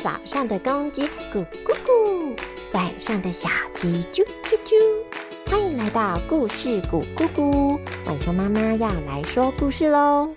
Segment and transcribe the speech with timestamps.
[0.00, 1.02] 早上的公鸡
[1.34, 2.32] 咕咕咕，
[2.72, 5.50] 晚上的小鸡啾啾啾。
[5.50, 7.76] 欢迎来到故事咕咕咕，
[8.06, 10.28] 晚熊妈妈要来说故事喽。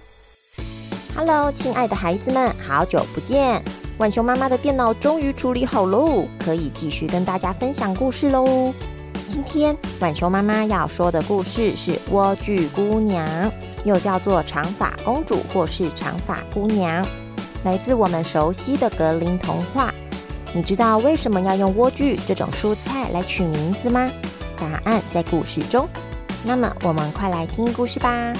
[1.15, 3.63] Hello，亲爱的孩子们，好久不见！
[3.99, 8.73] 晚熊妈妈的电脑终于处理好喽，可以继续跟大家分享故事喽。
[9.27, 13.23] 今天晚熊妈妈要说的故事是《莴苣姑娘》，
[13.85, 17.05] 又叫做长发公主或是长发姑娘，
[17.63, 19.93] 来自我们熟悉的格林童话。
[20.53, 24.09] 你知道为什么要用莴苣这种蔬菜来取名字吗？
[24.57, 25.87] 答案在故事中。
[26.43, 28.33] 那么我们快来听故事吧。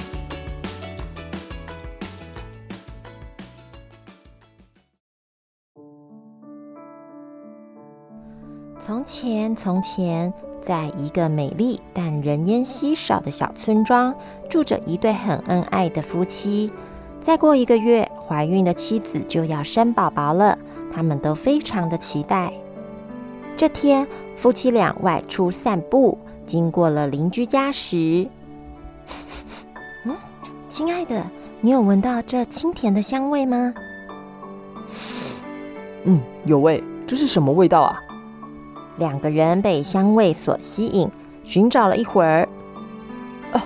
[8.84, 14.14] 从前，从前，在一个美丽但人烟稀少的小村庄，
[14.50, 16.70] 住着一对很恩爱的夫妻。
[17.22, 20.56] 再过一个月，怀孕的妻子就要生宝宝了，
[20.90, 22.50] 他们都非常的期待。
[23.58, 28.26] 这天，夫妻俩外出散步，经过了邻居家时，
[30.06, 30.16] 嗯，
[30.66, 31.22] 亲爱的，
[31.60, 33.74] 你有闻到这清甜的香味吗？
[36.04, 36.82] 嗯，有味。
[37.06, 38.00] 这是什么味道啊？
[38.96, 41.06] 两个人被香味所吸引，
[41.44, 42.48] 寻找了一会儿。
[43.52, 43.62] 啊，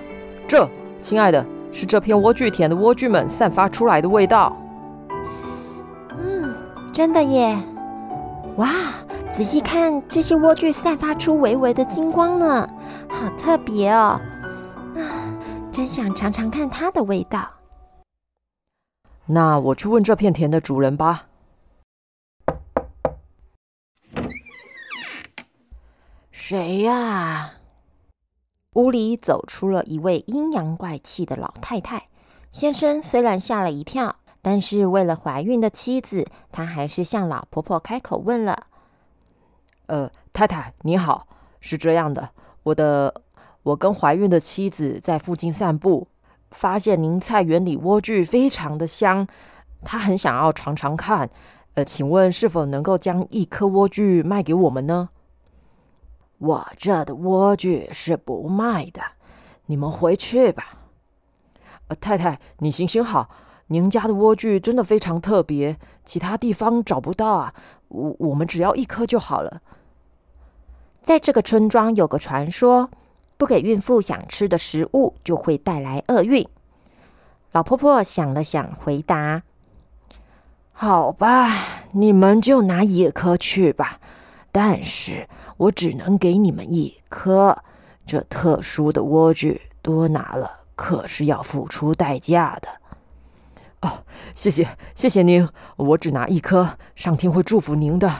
[0.48, 0.68] 这，
[1.00, 4.56] 亲爱的，是这片莴苣田的莴苣们散发出来的味道。
[6.96, 7.54] 嗯，真的耶！
[8.56, 8.72] 哇，
[9.30, 12.66] 仔细看，这些莴苣散发出微微的金光呢，
[13.10, 14.18] 好特别哦！
[14.94, 15.02] 啊，
[15.70, 17.46] 真想尝尝看它的味道。
[19.26, 21.26] 那我去问这片田的主人吧。
[26.30, 27.52] 谁呀？
[28.72, 32.08] 屋里走出了一位阴阳怪气的老太太。
[32.50, 38.68] 先生虽然吓了一跳，但是为了怀孕的妻子，他还是向老婆婆开口问了
[39.86, 41.26] ：“呃，太太你好，
[41.58, 42.30] 是这样的，
[42.62, 43.22] 我的
[43.64, 46.06] 我跟怀孕的妻子在附近散步，
[46.52, 49.26] 发现您菜园里莴苣非常的香，
[49.82, 51.28] 她很想要尝尝看。
[51.74, 55.08] 呃，请问是否能够将一颗莴苣卖给我们呢？”
[56.38, 59.02] 我这的莴苣是不卖的，
[59.66, 60.78] 你们回去吧。
[61.88, 63.28] 呃，太太，你行行好，
[63.68, 67.54] 您家的莴苣真的非常特别，其他地方找不到啊。
[67.88, 69.60] 我我们只要一颗就好了。
[71.02, 72.90] 在这个村庄有个传说，
[73.36, 76.46] 不给孕妇想吃的食物，就会带来厄运。
[77.52, 79.42] 老婆婆想了想，回答
[80.72, 84.00] ：“好吧，你们就拿一颗去吧。”
[84.52, 87.56] 但是我只能给你们一颗，
[88.06, 92.68] 这特殊的莴苣多拿了可是要付出代价的。
[93.86, 94.02] 哦，
[94.34, 94.66] 谢谢
[94.96, 98.10] 谢谢您，我只拿一颗，上天会祝福您的。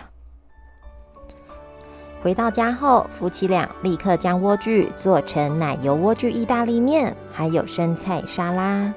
[2.23, 8.93] 回到家后，夫妻俩立刻将莴苣做成奶油莴苣意大利面，还有生菜沙拉。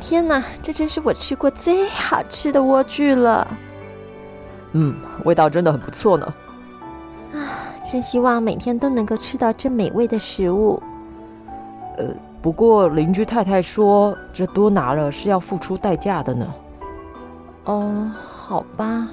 [0.00, 3.46] 天哪，这真是我吃过最好吃的莴苣了！
[4.72, 6.34] 嗯，味道真的很不错呢。
[7.34, 7.38] 啊，
[7.90, 10.82] 真希望每天都能够吃到这美味的食物。
[11.96, 12.06] 呃，
[12.40, 16.46] 不过邻居太太说，这多拿了是要付出代价的呢。
[17.64, 19.08] 哦，好吧。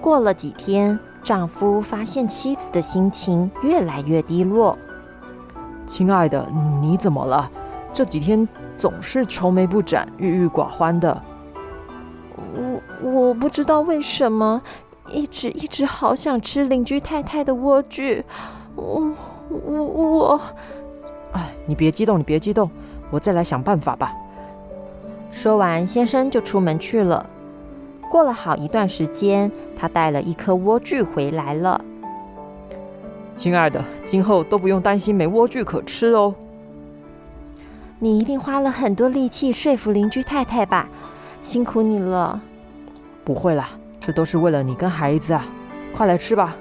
[0.00, 4.76] 过了几天，丈夫发现妻子的心情越来越低落。
[5.86, 6.46] 亲爱的，
[6.80, 7.48] 你怎么了？
[7.92, 8.48] 这几天
[8.78, 11.22] 总是愁眉不展、郁郁寡欢的。
[12.36, 14.60] 我我不知道为什么，
[15.10, 18.24] 一直一直好想吃邻居太太的莴苣。
[18.74, 19.12] 我
[19.50, 20.40] 我我，
[21.32, 22.70] 哎，你别激动，你别激动，
[23.10, 24.14] 我再来想办法吧。
[25.30, 27.24] 说完，先生就出门去了。
[28.10, 31.82] 过了好一段时间，他带了一颗莴苣回来了。
[33.34, 36.34] 亲爱的，今后都不用担心没莴苣可吃哦。
[37.98, 40.88] 你一定花了很多力气说服邻居太太吧？
[41.40, 42.40] 辛苦你了。
[43.24, 43.70] 不会啦，
[44.00, 45.46] 这都是为了你跟孩子啊！
[45.94, 46.54] 快来吃吧。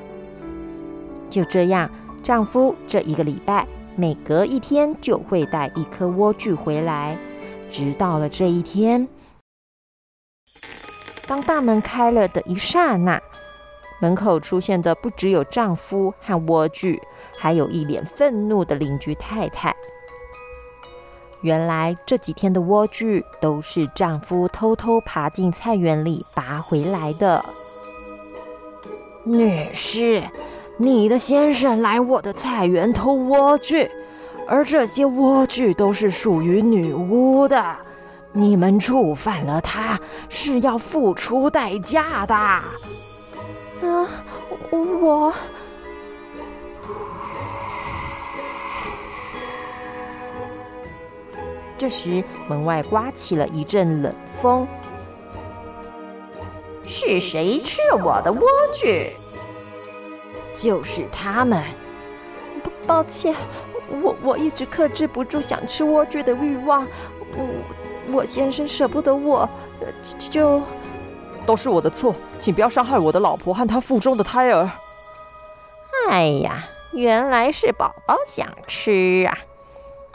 [1.29, 1.89] 就这样，
[2.23, 7.17] 丈夫这一个礼拜每隔一天就会带一颗莴苣回来，
[7.69, 9.07] 直到了这一天。
[11.27, 13.21] 当大门开了的一刹那，
[14.01, 16.97] 门口出现的不只有丈夫和莴苣，
[17.37, 19.75] 还有一脸愤怒的邻居太太。
[21.43, 27.43] 原来这几天的莴苣都是丈夫偷偷爬进菜园里拔回来的。
[29.23, 30.23] 女士，
[30.81, 33.87] 你的先生来我的菜园偷莴苣，
[34.47, 37.77] 而这些莴苣都是属于女巫的。
[38.31, 42.33] 你们触犯了他，是要付出代价的。
[42.33, 42.63] 啊，
[44.71, 45.31] 我。
[51.77, 54.67] 这时，门外刮起了一阵冷风。
[56.83, 58.41] 是谁吃了我的莴
[58.73, 59.20] 苣？
[60.53, 61.63] 就是他们。
[62.85, 63.35] 抱歉，
[64.01, 66.85] 我我一直克制不住想吃莴苣的欲望。
[67.33, 69.47] 我我先生舍不得我，
[70.17, 70.61] 就
[71.45, 74.69] 都是我的错，请不要伤害我的老婆和她腹中的胎儿。
[76.09, 79.37] 哎呀，原来是宝宝想吃啊！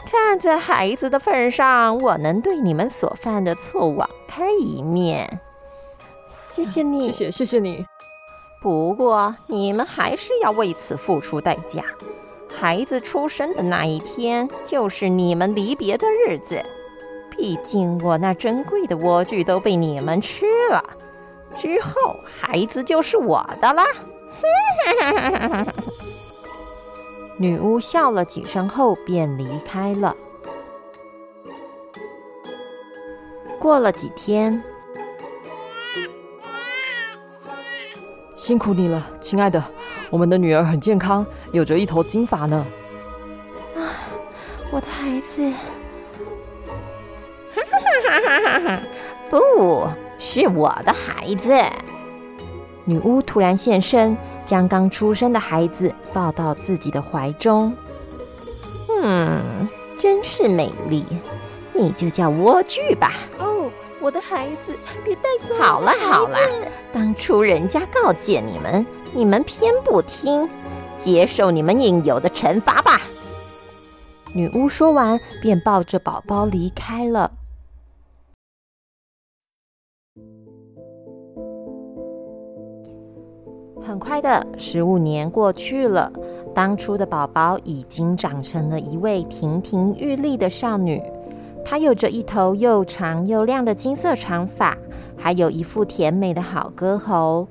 [0.05, 5.39] 看在孩子的份上，我能对你们所犯的错网开一面。
[6.29, 7.85] 谢谢你，谢谢谢谢你。
[8.59, 11.83] 不过你们还是要为此付出代价。
[12.59, 16.63] 孩子出生的那一天，就是你们离别的日子。
[17.29, 20.83] 毕竟我那珍贵的莴苣都被你们吃了，
[21.55, 23.83] 之后孩子就是我的了。
[27.37, 30.15] 女巫笑了几声后便离开了。
[33.59, 34.63] 过了几天，
[38.37, 39.61] 辛苦你了，亲爱的。
[40.11, 42.65] 我们的女儿很健康，有着一头金发呢。
[43.75, 43.81] 啊，
[44.71, 45.51] 我的孩子！
[47.53, 48.81] 哈哈哈哈哈
[49.29, 49.89] 不
[50.19, 51.51] 是我的孩子。
[52.85, 54.15] 女巫突然现身。
[54.45, 57.75] 将刚出生的孩子抱到自己的怀中，
[59.03, 59.41] 嗯，
[59.99, 61.03] 真是美丽。
[61.73, 63.11] 你就叫莴苣吧。
[64.07, 64.73] 哦，我的孩子，
[65.03, 65.53] 别带走！
[65.61, 66.37] 好了好了，
[66.93, 70.47] 当初人家告诫你们，你们偏不听，
[70.97, 73.01] 接受你们应有的惩罚吧。
[74.33, 77.29] 女巫说完，便抱着宝宝离开了。
[83.85, 86.09] 很快的，十五年过去了，
[86.55, 91.03] 当初的宝宝已经长成了一位亭亭玉立的少女。
[91.69, 94.77] 她有着一头又长又亮的金色长发，
[95.17, 97.45] 还有一副甜美的好歌喉。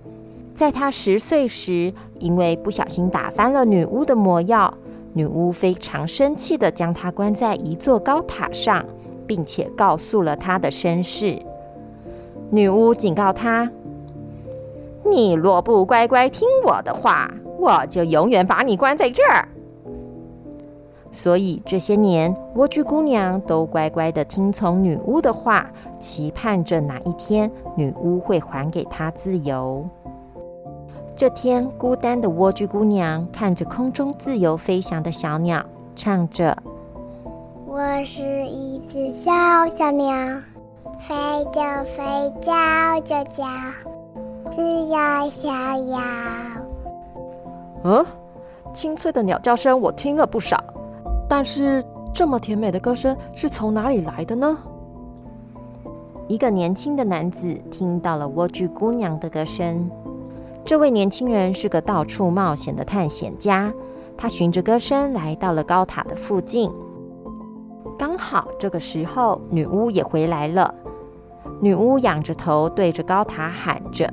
[0.55, 4.73] 在她十岁时，因为不小心打翻了女巫的魔药，
[5.13, 8.83] 女巫非常生气的将她关在一座高塔上，
[9.27, 11.39] 并且告诉了她的身世。
[12.49, 13.71] 女巫警告她。
[15.05, 19.47] 你若不乖乖听我的话，我就永远把你关在这儿。
[21.17, 25.67] 所以这些年，莴苣姑娘都乖乖的听从女巫的话，
[25.99, 29.89] 期盼着哪一天女巫会还给她自由。
[31.17, 35.65] 这天，孤单的莴苣姑娘看着空中自由飞翔的小鸟，
[35.97, 36.55] 唱着
[37.67, 39.33] ：“我是一只小
[39.75, 40.15] 小鸟，
[40.99, 41.15] 飞
[41.51, 43.45] 着飞，叫就叫。”
[44.55, 45.49] 自由逍
[45.89, 45.99] 遥。
[47.85, 48.05] 嗯，
[48.75, 50.63] 清脆的鸟叫声我听了不少，
[51.29, 51.85] 但是
[52.15, 54.57] 这么甜美的歌声是从哪里来的呢？
[56.29, 59.91] 一个年轻的男子听到了莴苣姑娘的歌声。
[60.65, 63.73] 这位年轻人是个到处冒险的探险家，
[64.17, 66.69] 他循着歌声来到了高塔的附近。
[67.97, 70.75] 刚好这个时候，女巫也回来了。
[71.61, 74.13] 女巫仰着头对着高塔喊着。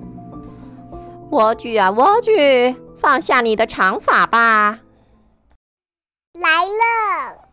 [1.32, 4.83] 莴苣啊，莴苣，放下你的长发吧！
[6.40, 7.48] 来了。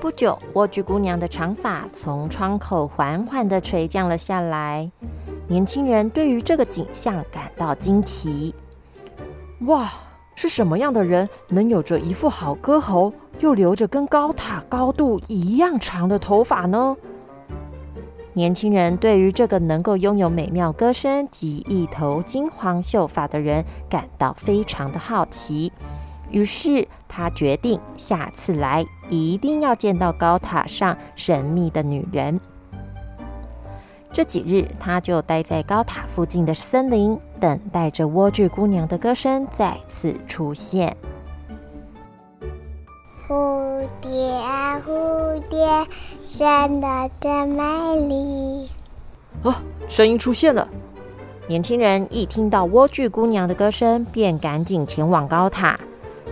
[0.00, 4.90] 不久，莴苣姑娘的长发从窗口缓缓的垂降了下来。
[5.46, 8.52] 年轻人对于这个景象感到惊奇。
[9.60, 9.92] 哇，
[10.34, 16.96] 是什么样的人能有着一副好歌喉，又留着跟高塔高度一样长的头发呢？
[18.32, 25.70] 年轻人对于这个能够拥有美妙歌声及一头金黄秀发的人感到非常的好奇，
[26.30, 32.40] 于是他决定下次来一定要见到高塔上神秘的女人。
[34.12, 40.96] 这几日，他就待在高塔附近的森林，等待着莴苣姑娘的歌声再次出现。
[43.28, 45.86] 蝴蝶啊，蝴蝶，
[46.26, 47.62] 生的真美
[48.08, 48.68] 丽。
[49.44, 50.68] 啊，声音出现了！
[51.46, 55.78] 年轻人一听到莴苣姑娘的歌声，便赶紧前往高塔。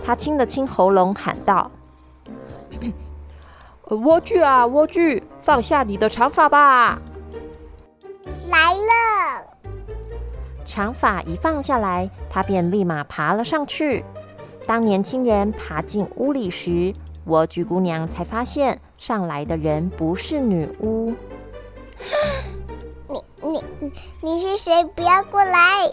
[0.09, 1.69] 他清了清喉咙，喊道：
[3.85, 6.99] “莴苣啊，莴苣，放下你的长发吧！”
[8.49, 9.45] 来了。
[10.65, 14.03] 长发一放下来，他便立马爬了上去。
[14.65, 16.91] 当年轻人爬进屋里时，
[17.27, 21.13] 莴苣姑娘才发现上来的人不是女巫。
[23.07, 23.91] 你你你
[24.23, 24.83] 你是谁？
[24.83, 25.91] 不要过来！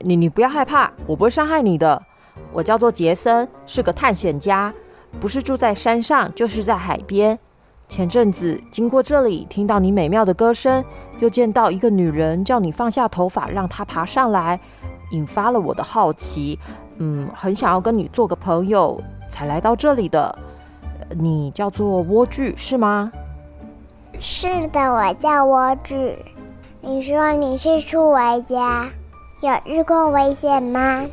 [0.00, 2.02] 你你不要害怕，我不会伤害你的。
[2.52, 4.72] 我叫做杰森，是个探险家，
[5.20, 7.38] 不是住在山上，就是在海边。
[7.88, 10.82] 前阵子经过这里，听到你美妙的歌声，
[11.20, 14.58] 又见到一个女人叫你放下头发，让她爬上来，
[15.10, 16.58] 引发了我的好奇。
[16.96, 18.98] 嗯，很想要跟你做个朋友，
[19.28, 20.34] 才来到这里的。
[21.10, 23.12] 你叫做莴苣是吗？
[24.18, 26.14] 是的，我叫莴苣。
[26.80, 28.88] 你说你是初玩家，
[29.42, 31.04] 有遇过危险吗？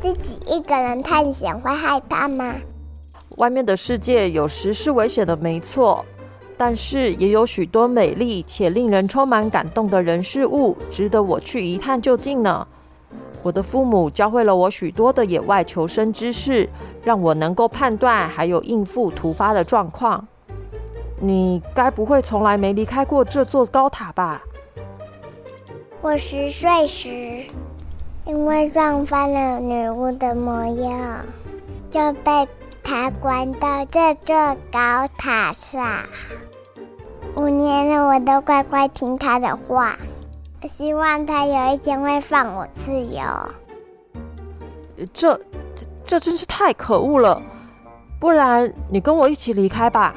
[0.00, 2.56] 自己一个人探险会害怕吗？
[3.36, 6.04] 外面的世界有时是危险的，没错，
[6.58, 12.66] 但是也有许多美丽且令人充满感动的人事物，值得我去一探究竟呢。
[13.40, 16.68] 我的父母教会了我许多的野外求生知识，
[17.04, 20.26] 让我能够判断还有应付突发的状况。
[21.20, 24.42] 你该不会从来没离开过这座高塔吧？
[26.02, 27.44] 我十岁时，
[28.24, 31.24] 因为撞翻了女巫的模样，
[31.90, 32.48] 就被
[32.82, 34.34] 她关到这座
[34.72, 36.04] 高塔上。
[37.36, 39.96] 五年了，我都乖乖听她的话。
[40.68, 43.22] 希望他有一天会放我自由。
[45.12, 45.40] 这，
[46.04, 47.42] 这真是太可恶了！
[48.18, 50.14] 不然你跟我一起离开吧。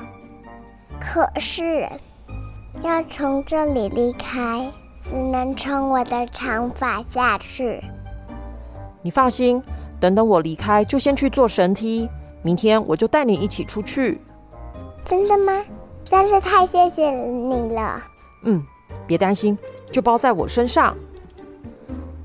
[1.00, 1.88] 可是，
[2.82, 4.70] 要从这里离开，
[5.03, 7.81] 只能从我的长发下去。
[9.01, 9.62] 你放心，
[10.00, 12.10] 等等我离开，就先去做神梯。
[12.41, 14.19] 明天我就带你一起出去。
[15.05, 15.63] 真的吗？
[16.05, 18.01] 真是太谢谢你了。
[18.43, 18.63] 嗯，
[19.07, 19.57] 别担心。
[19.91, 20.95] 就包在我身上。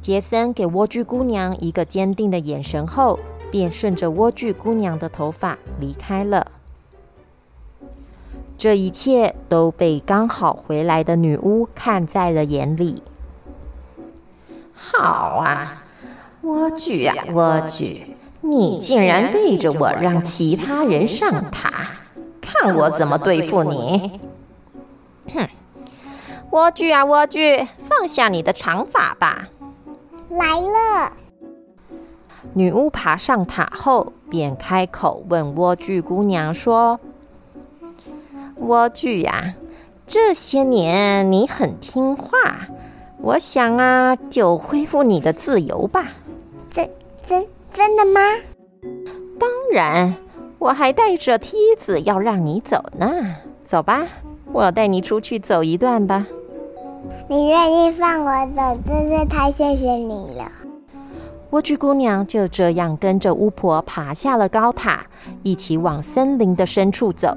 [0.01, 3.19] 杰森给莴苣姑娘一个坚定的眼神后，
[3.51, 6.47] 便顺着莴苣姑娘的头发离开了。
[8.59, 13.05] 这一切都被刚好回来的女巫看在了眼里。
[14.75, 15.85] 好啊，
[16.43, 18.03] 莴苣啊，莴苣，
[18.41, 21.71] 你竟然背着我让其他人上塔，
[22.41, 24.21] 看我怎么对付你！
[25.33, 25.49] 哼！
[26.51, 29.49] 莴苣啊，莴苣，放下你的长发吧！
[30.31, 31.13] 来了。
[32.55, 36.99] 女巫爬上塔后，便开口问莴苣姑娘说
[38.61, 39.55] ：“莴苣呀，
[40.07, 42.69] 这些年你很听话，
[43.21, 46.09] 我想啊，就恢复你的自由吧。”
[46.71, 46.89] 真
[47.27, 48.21] 真真的吗？
[49.39, 50.15] 当然，
[50.59, 53.07] 我还带着梯子要让你走呢。
[53.67, 54.07] 走吧，
[54.53, 56.27] 我带你出去走一段吧。
[57.29, 60.51] 你愿意放我走，真是太谢谢你了。
[61.51, 65.07] 莴苣姑娘就这样跟着巫婆爬下了高塔，
[65.43, 67.37] 一起往森林的深处走。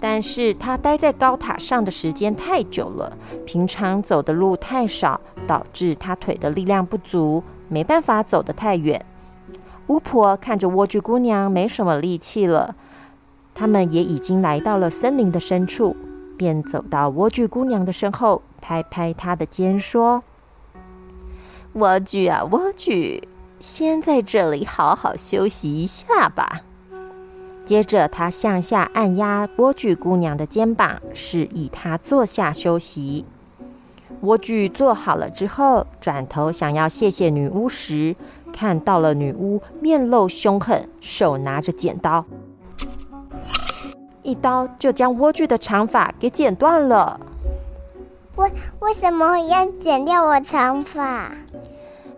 [0.00, 9.04] 但是他待在高塔上的时间太久了，平常走的路太少，导致他腿的力量不足，没办法走得太远。
[9.88, 12.74] 巫婆看着莴苣姑娘没什么力气了，
[13.54, 15.94] 他们也已经来到了森林的深处。
[16.38, 20.22] 便走到莴苣姑娘的身后，拍拍她的肩，说
[21.76, 23.22] ：“莴苣啊，莴苣，
[23.58, 26.62] 先在这里好好休息一下吧。”
[27.70, 33.24] 接着，他向下按压莴苣姑娘的肩膀，示意她坐下休息。
[34.24, 38.16] 莴苣坐好了之后，转头想要谢谢女巫时，
[38.52, 42.24] 看到了女巫面露凶狠，手拿着剪刀。
[44.24, 47.20] 一刀就将莴苣的长发给剪断了。
[48.34, 48.50] 为
[48.80, 51.30] 为什么要剪掉我长发？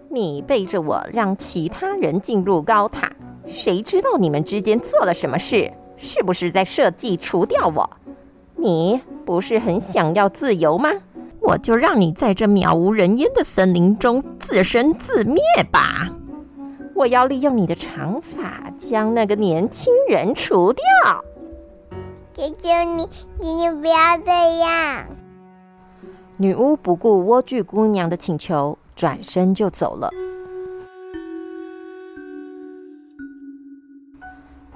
[0.09, 3.12] 你背着我让其他人进入高塔，
[3.53, 5.71] 谁知道你们之间做了什么事？
[5.99, 7.89] 是不是在设计除掉我？
[8.57, 10.91] 你不是很想要自由吗？
[11.41, 15.39] 我就让你在这渺无人烟的森林中自生自灭
[15.71, 16.09] 吧！
[16.95, 20.83] 我要利用你的长发将那个年轻人除掉。
[22.33, 23.09] 求求你，
[23.41, 24.31] 你不要这
[24.61, 25.07] 样！
[26.37, 30.11] 女巫不顾莴苣姑娘的请求，转身就走了。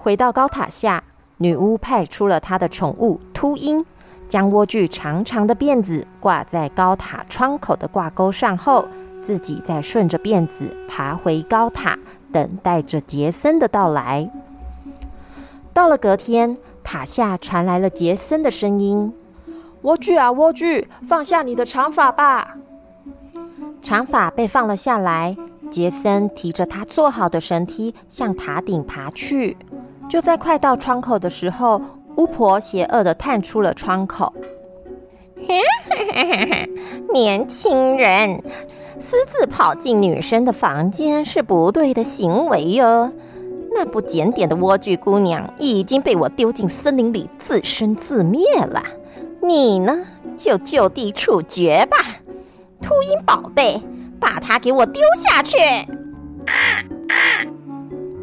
[0.06, 1.02] 回到高塔下，
[1.38, 3.84] 女巫派出了她的宠物秃鹰，
[4.28, 8.86] 将莴苣长长的辫子挂在高塔窗口的挂钩上后，
[9.20, 11.98] 自己再顺着辫子爬回高塔，
[12.30, 14.30] 等待着杰森的到来。
[15.72, 16.56] 到了隔天。
[16.84, 19.12] 塔下传来了杰森的声音
[19.82, 22.56] ：“莴苣啊，莴苣，放下你的长发吧！”
[23.82, 25.36] 长发被放了下来。
[25.68, 29.56] 杰森提着他做好的绳梯向塔顶爬去。
[30.08, 31.80] 就在快到窗口的时候，
[32.16, 34.32] 巫婆邪恶的探出了窗口。
[37.12, 38.42] 年轻人，
[38.98, 43.12] 私自跑进女生的房间是不对的行为哟。
[43.72, 48.82] 那不检点的莴苣姑娘已经被我丢进森林里自生自灭了，
[49.42, 49.98] 你呢，
[50.36, 51.98] 就就地处决吧。
[52.80, 53.82] 秃鹰宝贝，
[54.18, 55.58] 把它给我丢下去！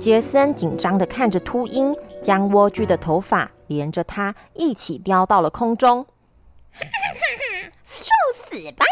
[0.03, 6.05] 杰森紧张的看着秃鹰，将莴苣的头发连着它一起叼到了空中。
[7.85, 8.83] 受死吧！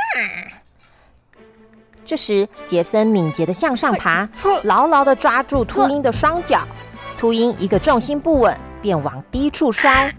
[2.06, 4.26] 这时，杰森敏捷的向上爬，
[4.64, 6.62] 牢牢的抓住秃鹰的双脚。
[7.20, 10.10] 秃鹰一个重心不稳，便往低处摔。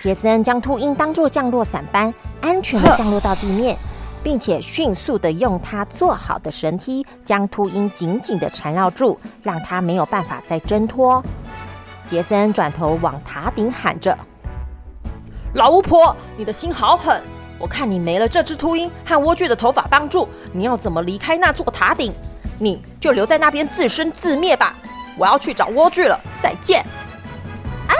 [0.00, 3.76] 杰森将秃鹰当作降落伞般安全的降落到地面，
[4.22, 11.22] 并且迅速的用他做好的绳梯将秃鹰紧紧的缠绕住，让他没有办法再挣脱。
[12.06, 14.16] 杰森转头往塔顶喊着。
[15.54, 17.22] 老巫婆，你的心好狠！
[17.58, 22.12] 我看你没了这只秃鹰和莴苣的头发帮助，你要怎么离开那座塔顶？
[22.58, 24.74] 你就留在那边自生自灭吧！
[25.18, 26.84] 我要去找莴苣了，再见！
[27.88, 27.94] 哎，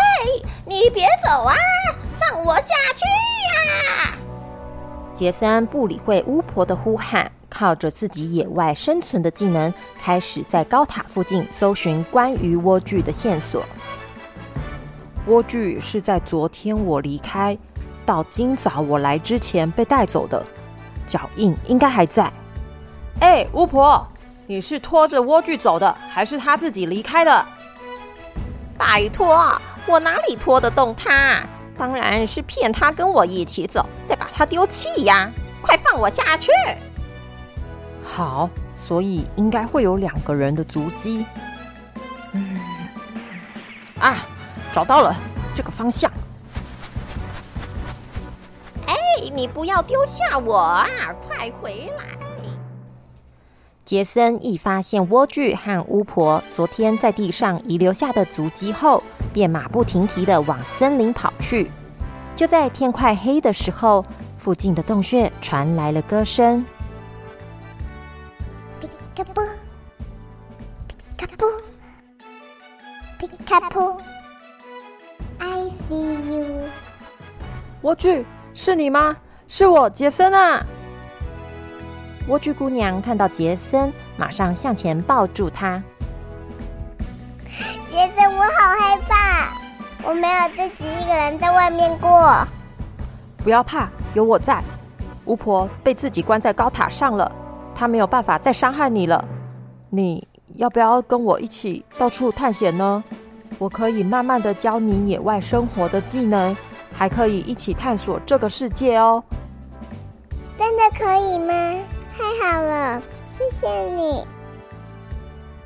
[0.64, 1.54] 你别走啊，
[2.18, 4.16] 放我下去呀！
[5.22, 13.62] 杰森不理会巫婆的呼喊，靠着自己野外生存的技能，开始在高塔附近搜寻关于莴苣的线索。
[15.28, 17.56] 莴苣是在昨天我离开
[18.04, 20.44] 到今早我来之前被带走的，
[21.06, 22.28] 脚印应该还在。
[23.20, 24.04] 哎，巫婆，
[24.48, 27.46] 你是拖着莴苣走的，还是他自己离开的？
[28.76, 29.40] 拜托，
[29.86, 31.46] 我哪里拖得动他？
[31.76, 35.30] 当然是骗他跟我一起走，再把他丢弃呀！
[35.60, 36.50] 快放我下去！
[38.04, 41.24] 好，所以应该会有两个人的足迹。
[42.32, 42.58] 嗯，
[44.00, 44.26] 啊！
[44.72, 45.14] 找到了
[45.54, 46.10] 这个方向。
[48.86, 48.96] 哎，
[49.32, 50.86] 你不要丢下我啊！
[51.26, 52.21] 快回来！
[53.92, 59.02] 杰森一发现莴苣和巫婆昨天在地上遗留下的足迹后，
[59.34, 61.70] 便马不停蹄的往森林跑去。
[62.34, 64.02] 就在天快黑的时候，
[64.38, 66.64] 附近的洞穴传来了歌声：
[68.80, 69.42] 皮卡布，
[70.88, 71.46] 皮卡布，
[73.18, 74.00] 皮卡布。
[75.38, 76.46] I see you，
[77.82, 79.14] 莴苣，是你吗？
[79.48, 80.64] 是我，杰森啊！
[82.28, 85.82] 莴苣姑娘看到杰森，马上向前抱住他。
[87.88, 92.46] 杰森，我好害怕，我没有自己一个人在外面过。
[93.38, 94.62] 不要怕，有我在。
[95.24, 97.30] 巫婆被自己关在高塔上了，
[97.74, 99.24] 她没有办法再伤害你了。
[99.90, 103.02] 你要不要跟我一起到处探险呢？
[103.58, 106.56] 我可以慢慢的教你野外生活的技能，
[106.92, 109.22] 还可以一起探索这个世界哦。
[110.56, 111.52] 真的可以吗？
[112.22, 114.24] 太好了，谢谢你。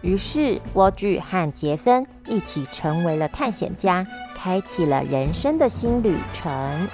[0.00, 4.02] 于是，莴苣和杰森一起成为了探险家，
[4.34, 6.88] 开启了人生的新旅程。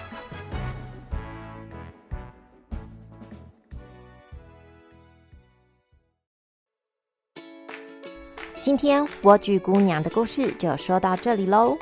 [8.60, 11.78] 今天莴苣姑娘的故事就说到这里喽。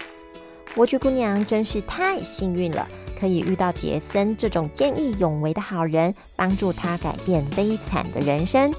[0.74, 2.86] 莴苣姑娘真是太幸运了，
[3.20, 8.72] 可以遇到杰森这种见义勇为的好人，帮助他改变悲惨的人生。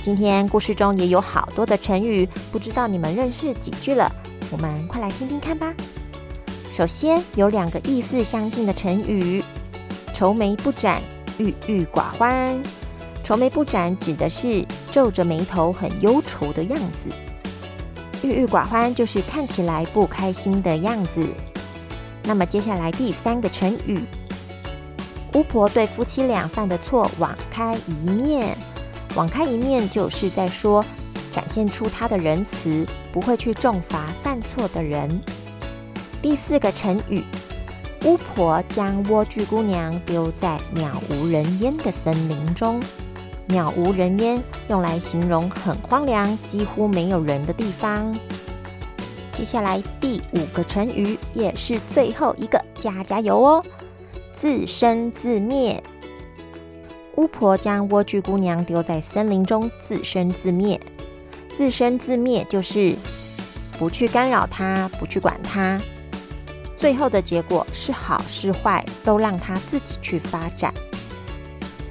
[0.00, 4.10] 今天故事中也有好多的成语，不知道你们认识几句了？
[4.50, 5.74] 我们快来听听看吧。
[6.72, 9.44] 首先有两个意思相近的成语：
[10.14, 11.02] 愁眉不展、
[11.38, 12.58] 郁郁寡欢。
[13.22, 17.14] 愁眉不展指的是皱着眉头、很忧愁的样子。
[18.26, 21.28] 郁郁寡欢就是看起来不开心的样子。
[22.24, 24.00] 那么接下来第三个成语，
[25.34, 28.56] 巫婆对夫妻俩犯的错网开一面。
[29.14, 30.84] 网开一面就是在说，
[31.32, 35.20] 展现出她的仁慈，不会去重罚犯错的人。
[36.22, 37.22] 第四个成语，
[38.04, 42.80] 巫婆将莴苣姑娘丢在渺无人烟的森林中。
[43.48, 48.16] 渺无人烟，用来形容很荒凉、几乎没有人的地方。
[49.32, 53.64] 接下来第五个成语，也是最后一个，加加油哦！
[54.36, 55.82] 自生自灭。
[57.16, 60.80] 巫婆将莴苣姑娘丢在森林中，自生自灭。
[61.56, 62.94] 自生自灭就是
[63.78, 65.80] 不去干扰她，不去管她。
[66.76, 70.72] 最后的结果是好是坏，都让她自己去发展。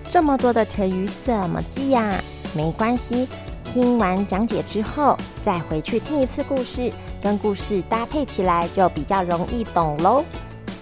[0.10, 2.22] 这么多的成语怎么记呀？
[2.54, 3.28] 没关系，
[3.64, 10.24] 听完讲解之后再回去听一次故事，跟故事搭配起来就比较容易懂喽。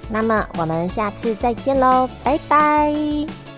[0.10, 3.49] 那么我们下次再见喽，拜拜。